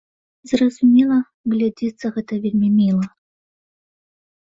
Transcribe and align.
Зразумела, 0.51 1.17
глядзіцца 1.53 2.05
гэта 2.15 2.33
вельмі 2.45 2.69
міла. 2.79 3.05